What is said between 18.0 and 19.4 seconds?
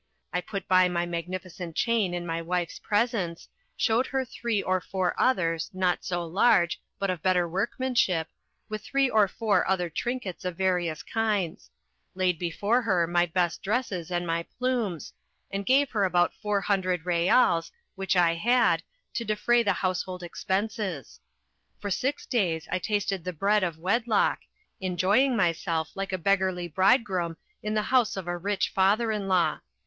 I had, to